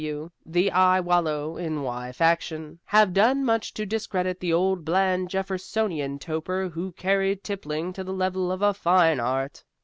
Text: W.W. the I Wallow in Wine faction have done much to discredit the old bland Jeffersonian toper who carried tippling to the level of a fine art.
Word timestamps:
W.W. 0.01 0.31
the 0.47 0.71
I 0.71 0.99
Wallow 0.99 1.57
in 1.57 1.83
Wine 1.83 2.11
faction 2.11 2.79
have 2.85 3.13
done 3.13 3.45
much 3.45 3.71
to 3.75 3.85
discredit 3.85 4.39
the 4.39 4.51
old 4.51 4.83
bland 4.83 5.29
Jeffersonian 5.29 6.17
toper 6.17 6.69
who 6.73 6.93
carried 6.93 7.43
tippling 7.43 7.93
to 7.93 8.03
the 8.03 8.11
level 8.11 8.51
of 8.51 8.63
a 8.63 8.73
fine 8.73 9.19
art. 9.19 9.63